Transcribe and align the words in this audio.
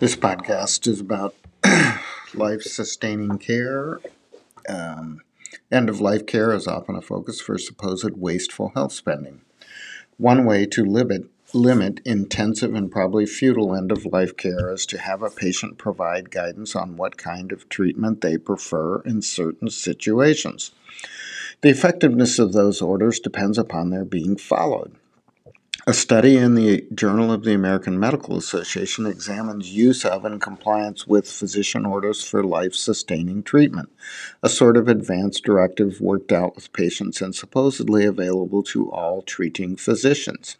This 0.00 0.16
podcast 0.16 0.86
is 0.86 0.98
about 0.98 1.34
life 2.34 2.62
sustaining 2.62 3.36
care. 3.36 4.00
Um, 4.66 5.20
end 5.70 5.90
of 5.90 6.00
life 6.00 6.24
care 6.24 6.54
is 6.54 6.66
often 6.66 6.96
a 6.96 7.02
focus 7.02 7.38
for 7.38 7.58
supposed 7.58 8.16
wasteful 8.16 8.72
health 8.74 8.92
spending. 8.92 9.42
One 10.16 10.46
way 10.46 10.64
to 10.64 10.86
limit, 10.86 11.26
limit 11.52 12.00
intensive 12.06 12.74
and 12.74 12.90
probably 12.90 13.26
futile 13.26 13.74
end 13.74 13.92
of 13.92 14.06
life 14.06 14.38
care 14.38 14.72
is 14.72 14.86
to 14.86 14.96
have 14.96 15.22
a 15.22 15.28
patient 15.28 15.76
provide 15.76 16.30
guidance 16.30 16.74
on 16.74 16.96
what 16.96 17.18
kind 17.18 17.52
of 17.52 17.68
treatment 17.68 18.22
they 18.22 18.38
prefer 18.38 19.02
in 19.02 19.20
certain 19.20 19.68
situations. 19.68 20.70
The 21.60 21.68
effectiveness 21.68 22.38
of 22.38 22.54
those 22.54 22.80
orders 22.80 23.20
depends 23.20 23.58
upon 23.58 23.90
their 23.90 24.06
being 24.06 24.38
followed. 24.38 24.92
A 25.86 25.94
study 25.94 26.36
in 26.36 26.56
the 26.56 26.86
Journal 26.94 27.32
of 27.32 27.42
the 27.42 27.54
American 27.54 27.98
Medical 27.98 28.36
Association 28.36 29.06
examines 29.06 29.72
use 29.72 30.04
of 30.04 30.26
and 30.26 30.38
compliance 30.38 31.06
with 31.06 31.30
physician 31.30 31.86
orders 31.86 32.22
for 32.22 32.44
life 32.44 32.74
sustaining 32.74 33.42
treatment, 33.42 33.88
a 34.42 34.50
sort 34.50 34.76
of 34.76 34.88
advance 34.88 35.40
directive 35.40 35.98
worked 35.98 36.32
out 36.32 36.54
with 36.54 36.74
patients 36.74 37.22
and 37.22 37.34
supposedly 37.34 38.04
available 38.04 38.62
to 38.64 38.90
all 38.90 39.22
treating 39.22 39.74
physicians. 39.74 40.58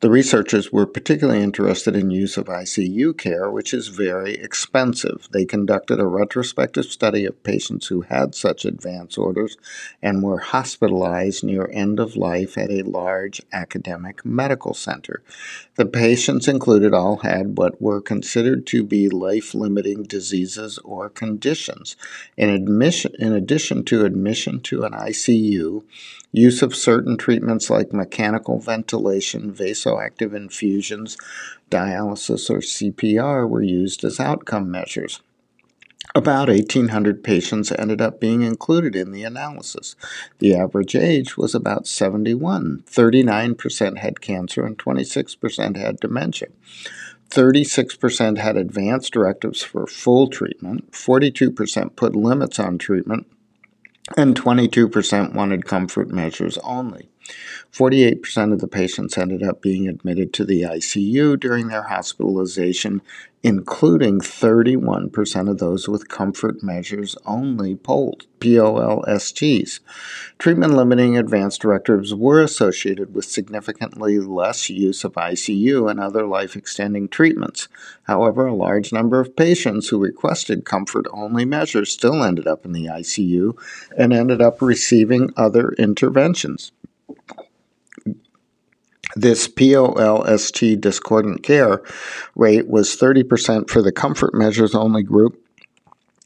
The 0.00 0.10
researchers 0.10 0.72
were 0.72 0.86
particularly 0.86 1.42
interested 1.42 1.96
in 1.96 2.10
use 2.10 2.36
of 2.36 2.46
ICU 2.46 3.16
care, 3.16 3.50
which 3.50 3.72
is 3.72 3.88
very 3.88 4.34
expensive. 4.34 5.28
They 5.32 5.44
conducted 5.44 6.00
a 6.00 6.06
retrospective 6.06 6.86
study 6.86 7.24
of 7.24 7.42
patients 7.42 7.86
who 7.86 8.02
had 8.02 8.34
such 8.34 8.64
advance 8.64 9.16
orders 9.16 9.56
and 10.02 10.22
were 10.22 10.38
hospitalized 10.38 11.44
near 11.44 11.68
end 11.72 11.98
of 11.98 12.16
life 12.16 12.58
at 12.58 12.70
a 12.70 12.82
large 12.82 13.40
academic 13.52 14.24
medical 14.24 14.74
center. 14.74 15.22
The 15.76 15.86
patients 15.86 16.48
included 16.48 16.92
all 16.92 17.18
had 17.18 17.56
what 17.56 17.80
were 17.80 18.00
considered 18.00 18.66
to 18.68 18.82
be 18.82 19.08
life 19.08 19.54
limiting 19.54 20.02
diseases 20.04 20.78
or 20.84 21.08
conditions. 21.08 21.96
In, 22.36 22.48
admission, 22.48 23.14
in 23.18 23.32
addition 23.32 23.84
to 23.84 24.04
admission 24.04 24.60
to 24.62 24.84
an 24.84 24.92
ICU, 24.92 25.82
use 26.36 26.60
of 26.60 26.76
certain 26.76 27.16
treatments 27.16 27.70
like 27.70 27.94
mechanical 27.94 28.58
ventilation, 28.58 29.52
vasoactive 29.52 30.36
infusions, 30.36 31.16
dialysis, 31.70 32.50
or 32.50 32.58
CPR 32.58 33.48
were 33.48 33.62
used 33.62 34.04
as 34.04 34.20
outcome 34.20 34.70
measures. 34.70 35.22
About 36.14 36.48
1,800 36.48 37.24
patients 37.24 37.72
ended 37.72 38.02
up 38.02 38.20
being 38.20 38.42
included 38.42 38.94
in 38.94 39.12
the 39.12 39.24
analysis. 39.24 39.96
The 40.38 40.54
average 40.54 40.94
age 40.94 41.38
was 41.38 41.54
about 41.54 41.86
71. 41.86 42.84
39% 42.86 43.98
had 43.98 44.20
cancer 44.20 44.64
and 44.64 44.78
26% 44.78 45.76
had 45.76 45.96
dementia. 46.00 46.48
36% 47.30 48.38
had 48.38 48.56
advanced 48.56 49.12
directives 49.12 49.62
for 49.62 49.86
full 49.86 50.28
treatment. 50.28 50.92
42% 50.92 51.96
put 51.96 52.14
limits 52.14 52.60
on 52.60 52.78
treatment 52.78 53.26
and 54.16 54.36
22% 54.40 55.34
wanted 55.34 55.64
comfort 55.64 56.08
measures 56.08 56.58
only. 56.58 57.10
48% 57.72 58.52
of 58.52 58.60
the 58.60 58.68
patients 58.68 59.18
ended 59.18 59.42
up 59.42 59.60
being 59.60 59.86
admitted 59.86 60.32
to 60.32 60.44
the 60.44 60.62
ICU 60.62 61.38
during 61.38 61.68
their 61.68 61.82
hospitalization, 61.82 63.02
including 63.42 64.18
31% 64.18 65.50
of 65.50 65.58
those 65.58 65.88
with 65.88 66.08
comfort 66.08 66.62
measures 66.62 67.16
only 67.26 67.76
polled, 67.76 68.26
POLSTs. 68.40 69.80
Treatment 70.38 70.74
limiting 70.74 71.16
advance 71.16 71.58
directives 71.58 72.14
were 72.14 72.42
associated 72.42 73.14
with 73.14 73.24
significantly 73.24 74.18
less 74.18 74.68
use 74.68 75.04
of 75.04 75.12
ICU 75.12 75.90
and 75.90 76.00
other 76.00 76.26
life 76.26 76.56
extending 76.56 77.08
treatments. 77.08 77.68
However, 78.04 78.46
a 78.46 78.54
large 78.54 78.92
number 78.92 79.20
of 79.20 79.36
patients 79.36 79.88
who 79.88 79.98
requested 79.98 80.64
comfort 80.64 81.06
only 81.12 81.44
measures 81.44 81.92
still 81.92 82.24
ended 82.24 82.46
up 82.46 82.64
in 82.64 82.72
the 82.72 82.86
ICU 82.86 83.56
and 83.96 84.12
ended 84.12 84.40
up 84.40 84.60
receiving 84.60 85.32
other 85.36 85.70
interventions. 85.78 86.72
This 89.16 89.48
POLST 89.48 90.78
discordant 90.78 91.42
care 91.42 91.80
rate 92.34 92.68
was 92.68 92.96
30% 92.96 93.70
for 93.70 93.80
the 93.80 93.90
comfort 93.90 94.34
measures 94.34 94.74
only 94.74 95.02
group 95.02 95.42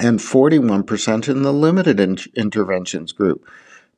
and 0.00 0.18
41% 0.18 1.28
in 1.28 1.42
the 1.42 1.52
limited 1.52 2.00
in- 2.00 2.18
interventions 2.34 3.12
group. 3.12 3.48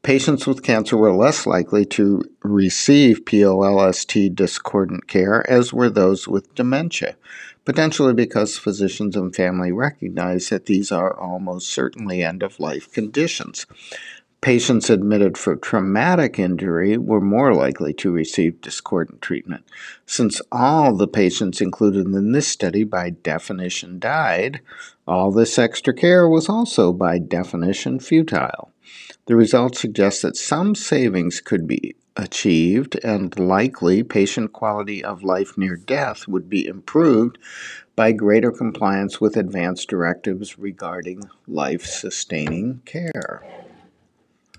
Patients 0.03 0.47
with 0.47 0.63
cancer 0.63 0.99
were 0.99 1.15
less 1.15 1.47
likely 1.47 1.87
to 1.87 2.25
receive 2.43 3.25
POLST 3.25 4.35
discordant 4.35 5.09
care, 5.09 5.51
as 5.51 5.73
were 5.73 5.89
those 5.89 6.29
with 6.29 6.55
dementia, 6.55 7.17
potentially 7.65 8.13
because 8.13 8.59
physicians 8.59 9.17
and 9.17 9.35
family 9.35 9.73
recognize 9.73 10.51
that 10.51 10.67
these 10.67 10.93
are 10.93 11.19
almost 11.19 11.71
certainly 11.71 12.23
end 12.23 12.43
of 12.43 12.61
life 12.61 12.93
conditions. 12.93 13.65
Patients 14.45 14.91
admitted 14.91 15.39
for 15.39 15.57
traumatic 15.57 16.39
injury 16.39 16.99
were 16.99 17.23
more 17.23 17.55
likely 17.55 17.95
to 17.95 18.13
receive 18.13 18.61
discordant 18.61 19.23
treatment. 19.23 19.65
Since 20.05 20.43
all 20.53 20.95
the 20.95 21.09
patients 21.09 21.63
included 21.63 22.05
in 22.05 22.33
this 22.33 22.47
study 22.47 22.85
by 22.85 23.09
definition 23.09 23.99
died, 23.99 24.61
all 25.09 25.33
this 25.33 25.59
extra 25.59 25.95
care 25.95 26.29
was 26.29 26.51
also 26.51 26.93
by 26.93 27.21
definition 27.21 27.99
futile. 27.99 28.71
The 29.25 29.35
results 29.35 29.81
suggest 29.81 30.21
that 30.21 30.37
some 30.37 30.75
savings 30.75 31.41
could 31.41 31.67
be 31.67 31.97
achieved 32.15 33.03
and 33.03 33.39
likely 33.39 34.03
patient 34.03 34.53
quality 34.53 35.03
of 35.03 35.25
life 35.25 35.57
near 35.57 35.77
death 35.77 36.29
would 36.29 36.51
be 36.51 36.67
improved 36.67 37.39
by 37.97 38.13
greater 38.13 38.53
compliance 38.53 39.23
with 39.23 39.39
advanced 39.39 39.89
directives 39.89 40.59
regarding 40.59 41.23
life 41.49 41.87
sustaining 41.87 42.83
care. 42.85 43.43